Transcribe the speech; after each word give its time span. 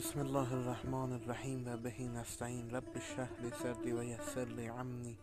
بسم 0.00 0.20
الله 0.20 0.52
الرحمن 0.52 1.12
الرحیم 1.12 1.66
و 1.66 1.76
بهی 1.76 2.08
نستعین. 2.08 2.70
رب 2.70 2.84
لی 3.42 3.50
صدری 3.50 3.92
و 3.92 4.04
یسر 4.04 4.44
لی 4.44 4.66
عمری 4.66 5.18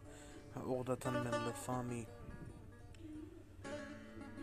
و 0.56 0.60
من 1.06 1.50
لسانی. 1.50 2.08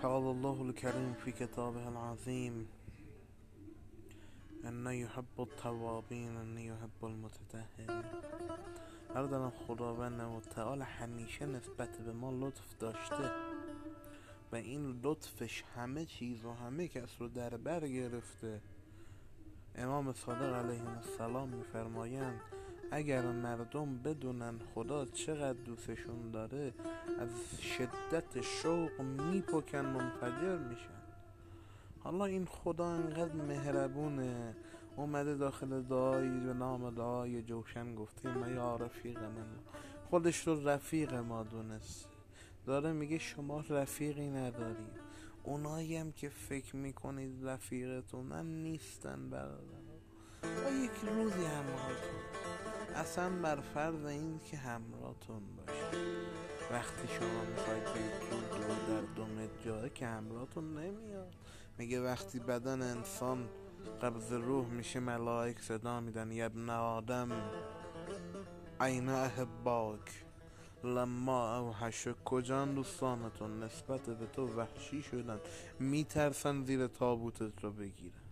قال 0.02 0.22
الله 0.22 0.60
الكریم 0.60 1.14
فی 1.14 1.32
کتابه 1.32 1.86
العظیم. 1.86 2.68
ان 4.64 4.86
یحب 4.86 5.40
التوابین 5.40 6.36
ان 6.36 6.58
یحب 6.58 7.04
المتطهرین. 7.04 8.02
برادران 9.14 9.50
خداوند 9.50 10.20
متعال 10.20 10.82
همیشه 10.82 11.46
نسبت 11.46 11.98
به 11.98 12.12
ما 12.12 12.30
لطف 12.30 12.78
داشته. 12.78 13.30
و 14.52 14.56
این 14.56 15.00
لطفش 15.02 15.64
همه 15.76 16.04
چیز 16.04 16.44
و 16.44 16.52
همه 16.52 16.88
کس 16.88 17.20
رو 17.20 17.28
در 17.28 17.56
بر 17.56 17.88
گرفته. 17.88 18.60
امام 19.76 20.12
صادق 20.12 20.54
علیه 20.54 20.82
السلام 20.96 21.48
میفرمایند 21.48 22.40
اگر 22.90 23.22
مردم 23.22 23.98
بدونن 23.98 24.54
خدا 24.74 25.04
چقدر 25.04 25.58
دوستشون 25.58 26.30
داره 26.30 26.72
از 27.18 27.60
شدت 27.60 28.40
شوق 28.40 29.00
میپکن 29.00 29.78
منفجر 29.78 30.58
میشن. 30.58 31.02
حالا 32.00 32.24
این 32.24 32.44
خدا 32.44 32.86
انقدر 32.86 33.32
مهربونه. 33.32 34.56
اومده 34.96 35.34
داخل 35.34 35.82
دعایی 35.82 36.40
به 36.40 36.54
نام 36.54 36.90
دعای 36.90 37.42
جوشن 37.42 37.94
گفته 37.94 38.38
ما 38.38 38.48
یا 38.48 38.76
رفیق 38.76 39.18
من 39.18 39.46
خودش 40.10 40.46
رو 40.46 40.68
رفیق 40.68 41.14
ما 41.14 41.42
دونست. 41.42 42.08
داره 42.66 42.92
میگه 42.92 43.18
شما 43.18 43.60
رفیقی 43.60 44.30
ندارید 44.30 45.13
اونایی 45.44 45.96
هم 45.96 46.12
که 46.12 46.28
فکر 46.28 46.76
می‌کنید 46.76 47.46
رفیقتونن 47.46 48.46
نیستن 48.46 49.30
برادر 49.30 49.84
با 50.42 50.70
یک 50.70 50.90
روزی 50.90 51.44
همراهتون. 51.44 52.20
اصلا 52.94 53.30
بر 53.42 53.60
فرض 53.60 54.04
این 54.04 54.38
که 54.38 54.56
همراهتون 54.56 55.42
باشه. 55.56 55.98
وقتی 56.72 57.08
شما 57.08 57.44
می‌خواید 57.50 57.84
تو 57.84 58.58
دو 58.58 58.92
در 58.94 59.00
دومت 59.16 59.64
جای 59.64 59.90
که 59.90 60.06
همراهتون 60.06 60.78
نمیاد. 60.78 61.34
میگه 61.78 62.00
وقتی 62.02 62.38
بدن 62.38 62.82
انسان 62.82 63.48
قبض 64.02 64.32
روح 64.32 64.66
میشه 64.66 65.00
ملائک 65.00 65.60
صدا 65.60 66.00
میدن. 66.00 66.32
یبن 66.32 66.70
آدم 66.70 67.30
عین 68.80 69.08
احباک. 69.08 70.24
لما 70.84 71.58
اوحش 71.58 72.08
کجان 72.24 72.74
دوستانتون 72.74 73.62
نسبت 73.62 74.00
به 74.00 74.26
تو 74.26 74.46
وحشی 74.46 75.02
شدن. 75.02 75.40
میترسن 75.80 76.64
زیر 76.64 76.86
تابوتت 76.86 77.64
رو 77.64 77.70
بگیرن. 77.70 78.23